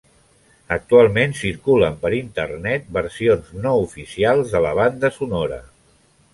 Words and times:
Actualment 0.75 1.35
circulen 1.39 1.99
per 2.07 2.11
Internet, 2.21 2.89
versions 2.97 3.53
no 3.67 3.77
oficials 3.85 4.57
de 4.57 4.67
la 4.69 4.75
banda 4.83 5.17
sonora. 5.23 5.65